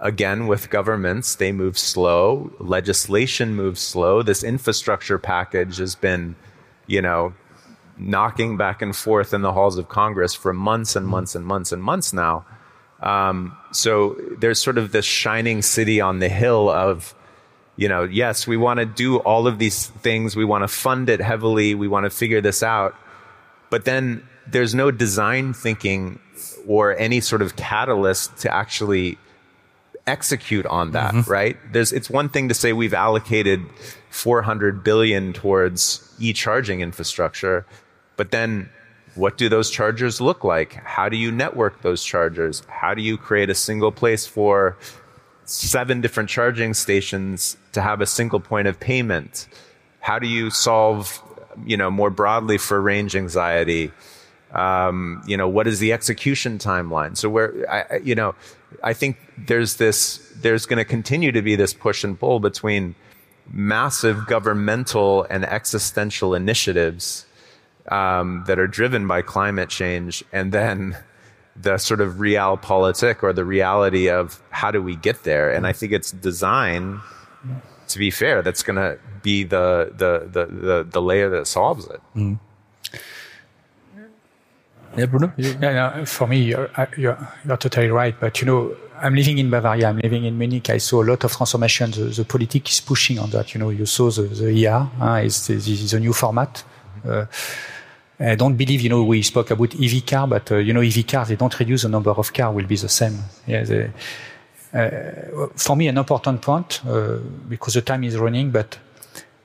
[0.00, 2.52] again, with governments, they move slow.
[2.58, 4.22] Legislation moves slow.
[4.22, 6.36] This infrastructure package has been,
[6.86, 7.34] you know,
[7.96, 11.72] knocking back and forth in the halls of Congress for months and months and months
[11.72, 12.44] and months now.
[13.00, 17.14] Um, so there's sort of this shining city on the hill of,
[17.78, 20.34] you know, yes, we want to do all of these things.
[20.34, 21.76] We want to fund it heavily.
[21.76, 22.96] We want to figure this out.
[23.70, 26.18] But then there's no design thinking
[26.66, 29.16] or any sort of catalyst to actually
[30.08, 31.30] execute on that, mm-hmm.
[31.30, 31.56] right?
[31.72, 33.62] There's, it's one thing to say we've allocated
[34.10, 37.64] 400 billion towards e-charging infrastructure,
[38.16, 38.70] but then
[39.14, 40.72] what do those chargers look like?
[40.72, 42.64] How do you network those chargers?
[42.68, 44.76] How do you create a single place for
[45.48, 49.48] seven different charging stations to have a single point of payment?
[50.00, 51.22] How do you solve,
[51.64, 53.92] you know, more broadly for range anxiety?
[54.52, 57.16] Um, you know, what is the execution timeline?
[57.16, 58.34] So where, I, you know,
[58.82, 62.94] I think there's this, there's going to continue to be this push and pull between
[63.50, 67.26] massive governmental and existential initiatives
[67.90, 70.96] um, that are driven by climate change, and then
[71.60, 75.50] the sort of realpolitik or the reality of how do we get there.
[75.52, 77.00] And I think it's design,
[77.88, 81.86] to be fair, that's going to be the, the, the, the, the layer that solves
[81.86, 82.00] it.
[82.14, 82.38] Mm.
[84.96, 85.32] Yeah, Bruno?
[85.36, 88.18] Yeah, for me, you're, you're, you're, totally right.
[88.18, 89.88] But, you know, I'm living in Bavaria.
[89.88, 90.70] I'm living in Munich.
[90.70, 91.90] I saw a lot of transformation.
[91.90, 93.54] The, the politics is pushing on that.
[93.54, 96.64] You know, you saw the, the ER uh, is the, the, new format.
[97.06, 97.26] Uh,
[98.20, 101.06] I don't believe, you know, we spoke about EV car, but, uh, you know, EV
[101.06, 103.16] cars, they don't reduce the number of cars will be the same.
[103.46, 103.90] Yeah, they,
[104.74, 108.78] uh, for me, an important point, uh, because the time is running, but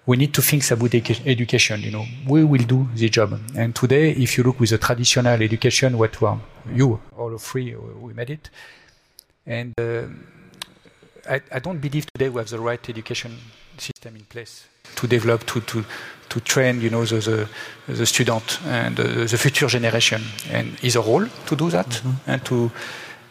[0.06, 1.82] we need to think about education.
[1.82, 3.40] You know, we will do the job.
[3.56, 6.38] And today, if you look with the traditional education, what were
[6.74, 8.50] you all of three, we made it.
[9.46, 10.04] And uh,
[11.30, 13.38] I, I, don't believe today we have the right education
[13.78, 15.86] system in place to develop, to to
[16.34, 20.22] to train, you know, the the, the student and uh, the future generation.
[20.52, 22.32] And is a role to do that mm-hmm.
[22.32, 22.72] and to.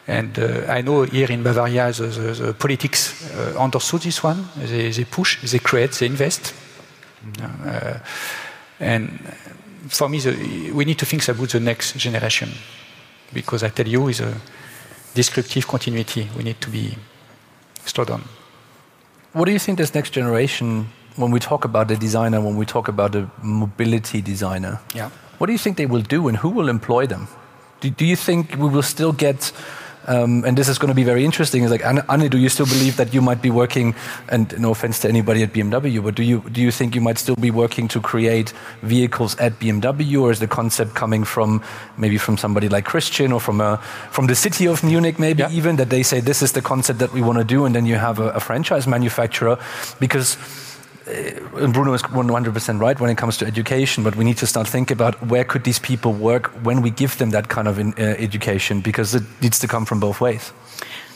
[0.05, 4.49] And uh, I know here in Bavaria, the, the, the politics uh, understood this one.
[4.57, 6.53] They, they push, they create, they invest.
[7.41, 7.99] Uh,
[8.79, 9.19] and
[9.87, 12.49] for me, the, we need to think about the next generation
[13.33, 14.33] because I tell you, is a
[15.13, 16.29] descriptive continuity.
[16.35, 16.97] We need to be
[17.85, 18.23] slowed down.
[19.33, 22.65] What do you think this next generation, when we talk about the designer, when we
[22.65, 25.09] talk about the mobility designer, yeah.
[25.37, 27.27] what do you think they will do and who will employ them?
[27.81, 29.51] Do, do you think we will still get
[30.07, 31.63] um, and this is going to be very interesting.
[31.63, 33.95] Is like, Anne, do you still believe that you might be working?
[34.29, 37.17] And no offense to anybody at BMW, but do you do you think you might
[37.17, 41.61] still be working to create vehicles at BMW, or is the concept coming from
[41.97, 43.77] maybe from somebody like Christian or from a
[44.11, 45.51] from the city of Munich, maybe yeah.
[45.51, 47.85] even that they say this is the concept that we want to do, and then
[47.85, 49.57] you have a, a franchise manufacturer
[49.99, 50.37] because
[51.05, 54.95] Bruno is 100% right when it comes to education, but we need to start thinking
[54.95, 58.15] about where could these people work when we give them that kind of in, uh,
[58.17, 60.53] education, because it needs to come from both ways.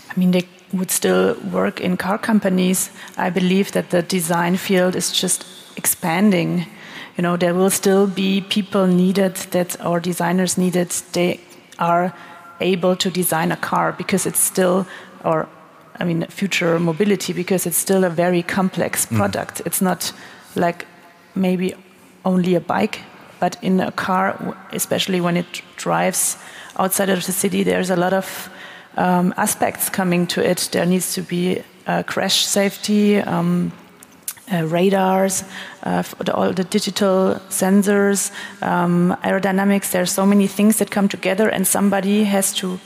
[0.09, 2.89] I mean, they would still work in car companies.
[3.17, 5.45] I believe that the design field is just
[5.77, 6.65] expanding.
[7.17, 10.89] You know, there will still be people needed that our designers needed.
[11.13, 11.39] They
[11.79, 12.13] are
[12.59, 14.85] able to design a car because it's still,
[15.23, 15.47] or
[15.99, 19.17] I mean, future mobility because it's still a very complex mm.
[19.17, 19.55] product.
[19.55, 19.67] Mm.
[19.67, 20.13] It's not
[20.55, 20.85] like
[21.35, 21.73] maybe
[22.25, 23.01] only a bike,
[23.39, 26.37] but in a car, especially when it drives
[26.77, 28.49] outside of the city, there's a lot of
[28.97, 30.69] um, aspects coming to it.
[30.71, 33.17] There needs to be uh, crash safety.
[33.17, 33.71] Um,
[34.49, 35.43] uh, radars,
[35.83, 38.31] uh, the, all the digital sensors,
[38.61, 39.91] um, aerodynamics.
[39.91, 42.79] There are so many things that come together, and somebody has to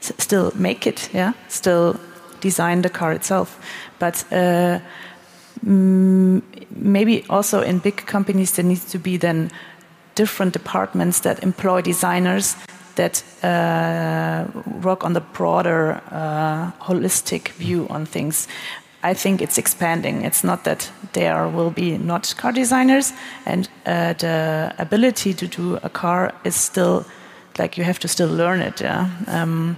[0.00, 1.10] still make it.
[1.12, 1.98] Yeah, still
[2.40, 3.58] design the car itself.
[3.98, 4.80] But uh,
[5.62, 9.50] maybe also in big companies there needs to be then
[10.14, 12.56] different departments that employ designers
[12.96, 14.46] that uh,
[14.82, 18.48] work on the broader uh, holistic view on things.
[19.02, 20.24] I think it's expanding.
[20.24, 23.12] It's not that there will be not car designers,
[23.44, 27.04] and uh, the ability to do a car is still
[27.58, 28.80] like you have to still learn it.
[28.80, 29.08] Yeah?
[29.26, 29.76] Um,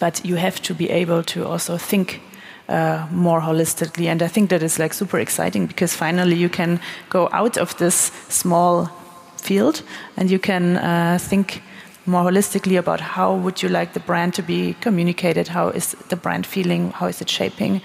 [0.00, 2.20] but you have to be able to also think
[2.68, 4.06] uh, more holistically.
[4.06, 7.76] And I think that is like super exciting because finally you can go out of
[7.76, 8.90] this small
[9.36, 9.82] field
[10.16, 11.62] and you can uh, think
[12.06, 16.16] more holistically about how would you like the brand to be communicated how is the
[16.16, 17.80] brand feeling how is it shaping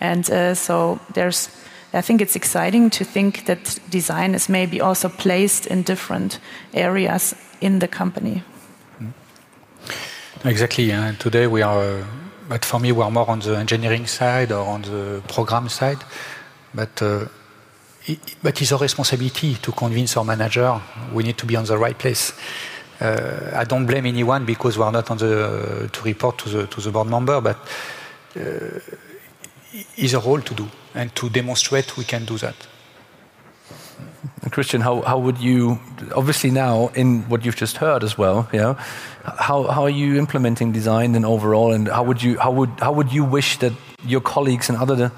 [0.00, 1.48] and uh, so there's
[1.92, 6.40] i think it's exciting to think that design is maybe also placed in different
[6.72, 8.42] areas in the company
[10.44, 12.04] exactly and today we are
[12.48, 15.98] but for me we are more on the engineering side or on the program side.
[16.74, 17.26] But uh,
[18.42, 20.80] but it's our responsibility to convince our manager
[21.12, 22.32] we need to be on the right place.
[23.00, 26.48] Uh, I don't blame anyone because we are not on the uh, to report to
[26.48, 27.56] the to the board member, but
[28.36, 28.80] uh,
[29.96, 32.56] is a role to do and to demonstrate we can do that.
[34.50, 35.78] Christian, how, how would you,
[36.14, 38.74] obviously now in what you've just heard as well, yeah,
[39.24, 42.92] how, how are you implementing design and overall and how would you, how would, how
[42.92, 43.72] would you wish that
[44.04, 45.12] your colleagues and other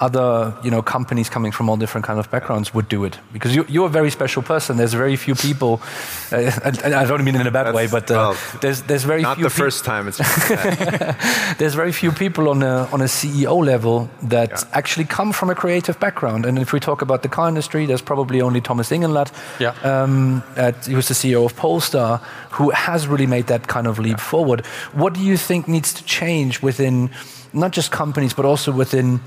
[0.00, 3.54] other you know companies coming from all different kind of backgrounds would do it because
[3.54, 4.76] you, you're a very special person.
[4.76, 5.80] There's very few people.
[6.30, 8.82] Uh, and, I don't mean it in a bad That's, way, but uh, well, there's
[8.82, 10.08] there's very not few the first time.
[10.08, 10.18] It's
[11.58, 14.58] there's very few people on a on a CEO level that yeah.
[14.72, 16.44] actually come from a creative background.
[16.44, 19.32] And if we talk about the car industry, there's probably only Thomas Ingenlath.
[19.58, 19.74] Yeah.
[19.82, 22.18] Um, at, he was the CEO of Polestar,
[22.50, 24.30] who has really made that kind of leap yeah.
[24.30, 24.66] forward.
[24.92, 27.10] What do you think needs to change within
[27.52, 29.20] not just companies, but also within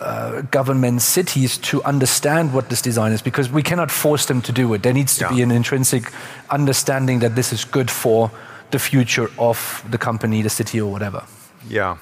[0.00, 4.52] uh, governments, cities to understand what this design is because we cannot force them to
[4.52, 4.82] do it.
[4.82, 5.34] There needs to yeah.
[5.34, 6.12] be an intrinsic
[6.50, 8.30] understanding that this is good for
[8.70, 11.24] the future of the company, the city, or whatever.
[11.68, 11.98] Yeah.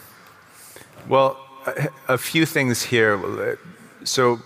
[1.08, 1.36] Well,
[2.08, 3.58] a few things here.
[4.04, 4.40] So,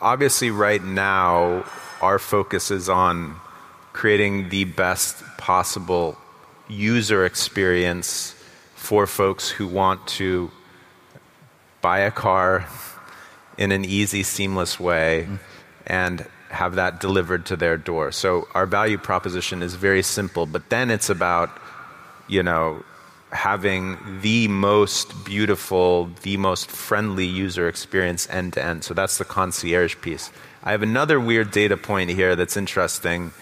[0.00, 1.64] obviously, right now,
[2.00, 3.36] our focus is on
[3.92, 6.16] creating the best possible
[6.68, 8.34] user experience
[8.74, 10.50] for folks who want to
[11.80, 12.66] buy a car,
[13.58, 15.38] in an easy, seamless way mm.
[15.86, 18.12] and have that delivered to their door.
[18.12, 21.50] So our value proposition is very simple, but then it's about,
[22.28, 22.84] you know,
[23.32, 28.84] having the most beautiful, the most friendly user experience end to end.
[28.84, 30.30] So that's the concierge piece.
[30.62, 33.32] I have another weird data point here that's interesting,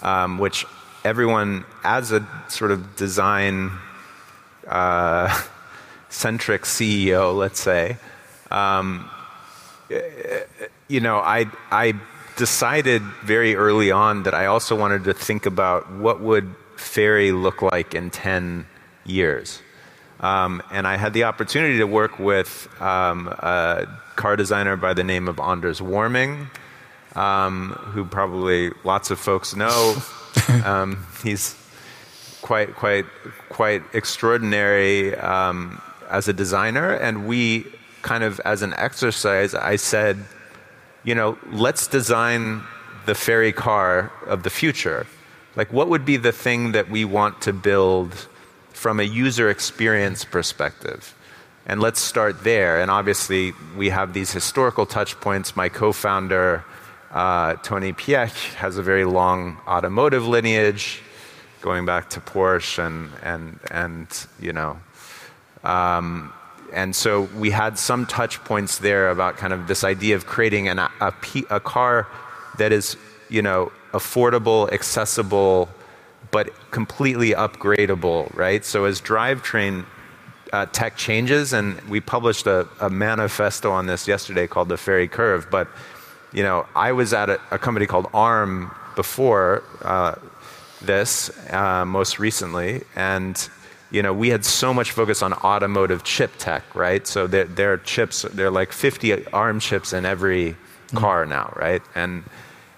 [0.00, 0.64] um, which
[1.04, 3.70] everyone, as a sort of design
[4.66, 5.42] uh,
[6.08, 7.98] centric CEO, let's say,
[8.50, 9.08] um,
[10.88, 11.94] you know, I, I
[12.36, 17.62] decided very early on that I also wanted to think about what would Ferry look
[17.62, 18.66] like in 10
[19.04, 19.60] years.
[20.20, 23.86] Um, and I had the opportunity to work with um, a
[24.16, 26.48] car designer by the name of Anders Warming,
[27.16, 29.96] um, who probably lots of folks know.
[30.64, 31.54] Um, he's
[32.40, 33.04] quite, quite,
[33.50, 37.66] quite extraordinary um, as a designer, and we
[38.02, 40.18] kind of as an exercise, I said,
[41.04, 42.62] you know, let's design
[43.06, 45.06] the Ferry car of the future.
[45.56, 48.28] Like, what would be the thing that we want to build
[48.72, 51.14] from a user experience perspective?
[51.66, 52.80] And let's start there.
[52.80, 55.54] And obviously, we have these historical touch points.
[55.54, 56.64] My co founder,
[57.12, 61.02] uh, Tony Piech, has a very long automotive lineage
[61.60, 64.80] going back to Porsche and, and, and you know,
[65.62, 66.32] um,
[66.72, 70.68] and so we had some touch points there about kind of this idea of creating
[70.68, 71.12] an, a,
[71.50, 72.08] a car
[72.58, 72.96] that is,
[73.28, 75.68] you know, affordable, accessible,
[76.30, 78.64] but completely upgradable, right?
[78.64, 79.84] So as drivetrain
[80.52, 85.08] uh, tech changes, and we published a, a, manifesto on this yesterday called the Ferry
[85.08, 85.68] Curve, but
[86.32, 90.14] you know, I was at a, a company called ARM before uh,
[90.80, 93.48] this, uh, most recently, and
[93.92, 97.06] you know, we had so much focus on automotive chip tech, right?
[97.06, 100.56] So there, there are chips, there are like 50 ARM chips in every
[100.88, 100.98] mm.
[100.98, 101.82] car now, right?
[101.94, 102.24] And,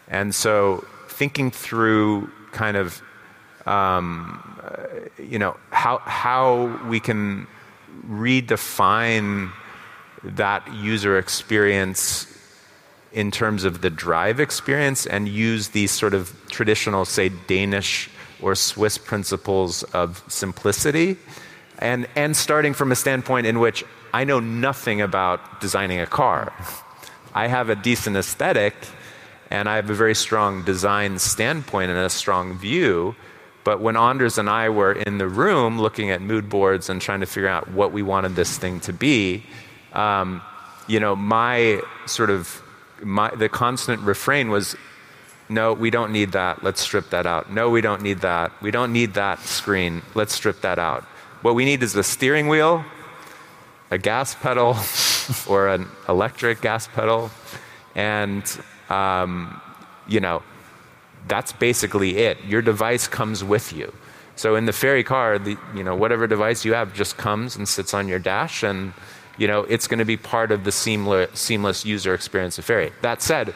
[0.09, 3.01] and so thinking through kind of
[3.65, 4.43] um,
[5.19, 7.47] you know, how, how we can
[8.09, 9.51] redefine
[10.23, 12.27] that user experience
[13.12, 18.11] in terms of the drive experience and use these sort of traditional, say, Danish
[18.45, 21.16] or Swiss principles of simplicity.
[21.78, 26.53] And, and starting from a standpoint in which I know nothing about designing a car.
[27.34, 28.74] I have a decent aesthetic
[29.51, 33.16] and I have a very strong design standpoint and a strong view.
[33.64, 37.20] But when Anders and I were in the room looking at mood boards and trying
[37.20, 39.42] to figure out what we wanted this thing to be,
[39.95, 40.42] um,
[40.86, 42.62] you know, my sort of
[43.03, 44.76] my, the constant refrain was,
[45.49, 46.62] no, we don't need that.
[46.62, 47.53] Let's strip that out.
[47.53, 48.53] No, we don't need that.
[48.62, 50.03] We don't need that screen.
[50.14, 51.05] Let's strip that out.
[51.42, 52.84] What we need is a steering wheel,
[53.90, 54.76] a gas pedal,
[55.49, 57.30] or an electric gas pedal,
[57.95, 58.42] and
[58.88, 59.61] um,
[60.07, 60.42] you know,
[61.28, 62.42] that's basically it.
[62.45, 63.92] Your device comes with you.
[64.36, 67.68] So in the Ferry car, the, you know, whatever device you have just comes and
[67.68, 68.95] sits on your dash, and
[69.36, 72.92] you know, it's going to be part of the seamless, seamless user experience of Ferry.
[73.03, 73.55] That said,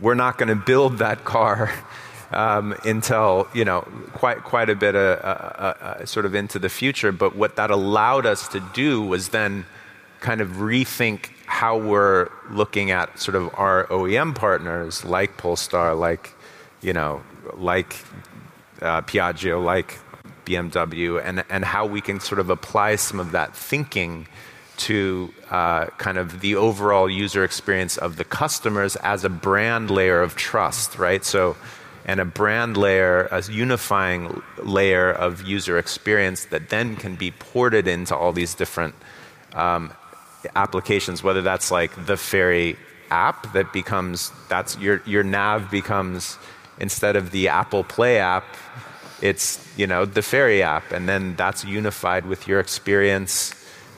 [0.00, 1.72] we're not going to build that car
[2.32, 3.82] um, until you know
[4.12, 7.12] quite quite a bit of, uh, uh, uh, sort of into the future.
[7.12, 9.66] But what that allowed us to do was then
[10.20, 16.32] kind of rethink how we're looking at sort of our OEM partners like Polestar, like
[16.82, 17.22] you know,
[17.54, 17.94] like
[18.82, 19.98] uh, Piaggio, like
[20.44, 24.26] BMW, and and how we can sort of apply some of that thinking
[24.78, 30.22] to uh, kind of the overall user experience of the customers as a brand layer
[30.22, 31.24] of trust, right?
[31.24, 31.56] So,
[32.04, 37.88] and a brand layer, a unifying layer of user experience that then can be ported
[37.88, 38.94] into all these different
[39.54, 39.92] um,
[40.54, 42.76] applications, whether that's like the Ferry
[43.10, 46.38] app that becomes that's your your nav becomes
[46.78, 48.44] instead of the Apple Play app,
[49.22, 53.54] it's you know the Ferry app, and then that's unified with your experience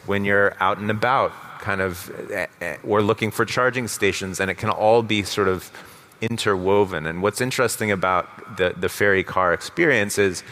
[0.09, 4.51] when you're out and about, kind of, eh, eh, or looking for charging stations, and
[4.51, 5.71] it can all be sort of
[6.21, 7.07] interwoven.
[7.07, 10.43] And what's interesting about the the Ferry car experience is,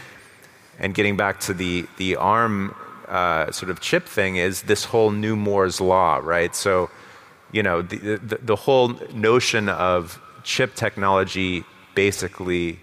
[0.78, 2.74] and getting back to the the ARM
[3.09, 6.54] uh, sort of chip thing is this whole new Moore's law, right?
[6.54, 6.90] So,
[7.52, 12.78] you know, the, the, the whole notion of chip technology basically,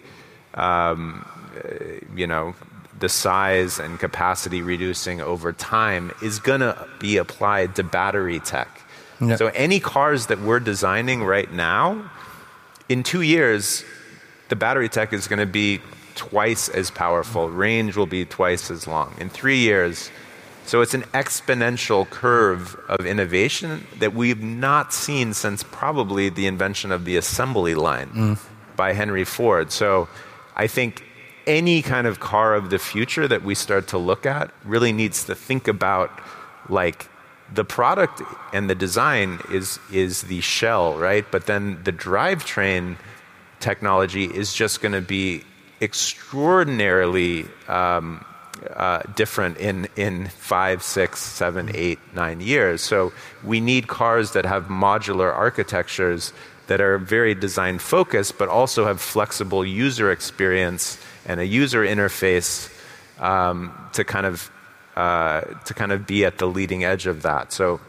[0.53, 1.25] um,
[1.57, 2.55] uh, you know,
[3.03, 8.81] the size and capacity reducing over time is going to be applied to battery tech.
[9.19, 9.37] Yep.
[9.37, 12.09] So, any cars that we're designing right now,
[12.87, 13.83] in two years,
[14.47, 15.81] the battery tech is going to be
[16.15, 17.49] twice as powerful.
[17.49, 19.13] Range will be twice as long.
[19.19, 20.09] In three years,
[20.65, 26.93] so it's an exponential curve of innovation that we've not seen since probably the invention
[26.93, 28.39] of the assembly line mm.
[28.77, 29.73] by Henry Ford.
[29.73, 30.07] So
[30.55, 31.03] I think
[31.45, 35.25] any kind of car of the future that we start to look at really needs
[35.25, 36.11] to think about
[36.69, 37.09] like
[37.53, 38.21] the product
[38.53, 41.25] and the design is is the shell, right?
[41.29, 42.97] But then the drivetrain
[43.59, 45.43] technology is just going to be
[45.81, 48.25] extraordinarily um,
[48.75, 52.81] uh, different in, in five, six, seven, eight, nine years.
[52.81, 53.11] So
[53.43, 56.33] we need cars that have modular architectures
[56.67, 62.69] that are very design focused, but also have flexible user experience and a user interface
[63.19, 64.51] um, to kind of
[64.95, 67.51] uh, to kind of be at the leading edge of that.
[67.51, 67.79] So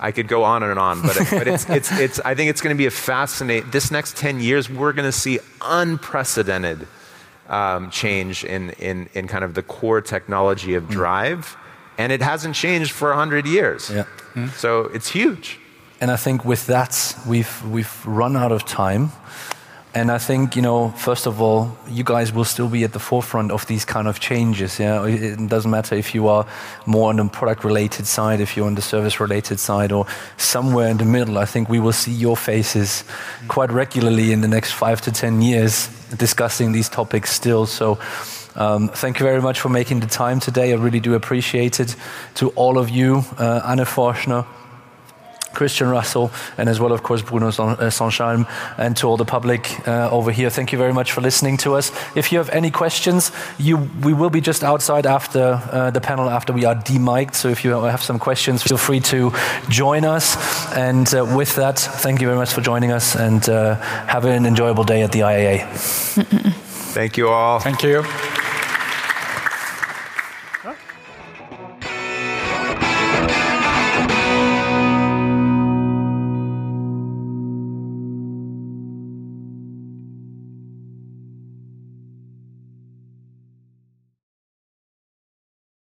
[0.00, 2.60] I could go on and on, but, it, but it's, it's, it's, I think it's
[2.60, 3.70] going to be a fascinating.
[3.70, 6.88] This next ten years, we're going to see unprecedented
[7.50, 10.90] um, change in, in, in kind of the core technology of mm.
[10.90, 11.56] drive.
[11.98, 13.90] And it hasn't changed for 100 years.
[13.90, 14.06] Yeah.
[14.34, 14.50] Mm.
[14.52, 15.58] So it's huge.
[16.00, 19.10] And I think with that, we've, we've run out of time.
[19.92, 23.00] And I think, you know, first of all, you guys will still be at the
[23.00, 24.78] forefront of these kind of changes.
[24.78, 26.46] Yeah, it doesn't matter if you are
[26.86, 31.04] more on the product-related side, if you're on the service-related side, or somewhere in the
[31.04, 31.38] middle.
[31.38, 33.04] I think we will see your faces
[33.48, 37.66] quite regularly in the next five to ten years discussing these topics still.
[37.66, 37.98] So.
[38.56, 40.72] Um, thank you very much for making the time today.
[40.72, 41.94] I really do appreciate it.
[42.34, 44.44] To all of you, uh, Anne Forschner,
[45.52, 48.44] Christian Russell, and as well, of course, Bruno uh,
[48.78, 50.50] and to all the public uh, over here.
[50.50, 51.92] Thank you very much for listening to us.
[52.14, 56.30] If you have any questions, you, we will be just outside after uh, the panel
[56.30, 57.34] after we are demiked.
[57.34, 59.32] So if you have some questions, feel free to
[59.68, 60.36] join us.
[60.74, 63.74] And uh, with that, thank you very much for joining us, and uh,
[64.06, 65.66] have an enjoyable day at the IAA.
[66.90, 67.60] Thank you all.
[67.60, 68.02] Thank you.